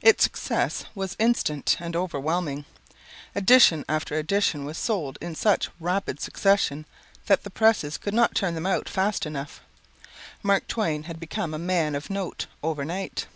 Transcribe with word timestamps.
Its 0.00 0.22
success 0.22 0.84
was 0.94 1.16
instant 1.18 1.76
and 1.80 1.96
overwhelming. 1.96 2.64
Edition 3.34 3.84
after 3.88 4.14
edition 4.16 4.64
was 4.64 4.78
sold 4.78 5.18
in 5.20 5.34
such 5.34 5.70
rapid 5.80 6.20
succession 6.20 6.86
that 7.26 7.42
the 7.42 7.50
presses 7.50 7.98
could 7.98 8.14
not 8.14 8.36
turn 8.36 8.54
them 8.54 8.64
out 8.66 8.88
fast 8.88 9.26
enough. 9.26 9.60
Mark 10.40 10.68
Twain 10.68 11.02
had 11.10 11.18
become 11.18 11.52
a 11.52 11.58
man 11.58 11.96
of 11.96 12.10
note 12.10 12.46
over 12.62 12.84
night. 12.84 13.26